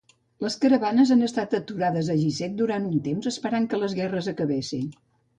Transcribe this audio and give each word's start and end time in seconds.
Les 0.43 0.53
caravanes 0.61 1.09
han 1.15 1.19
estat 1.25 1.51
aturades 1.57 2.09
a 2.13 2.15
Gizeh 2.21 2.49
durant 2.61 2.87
un 2.93 3.03
temps 3.09 3.27
esperant 3.33 3.67
que 3.75 3.81
les 3.83 3.93
guerres 3.99 4.31
acabessin. 4.33 4.89